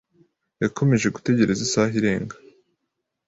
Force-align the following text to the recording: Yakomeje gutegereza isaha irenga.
Yakomeje 0.63 1.07
gutegereza 1.15 1.61
isaha 1.67 1.93
irenga. 1.99 2.35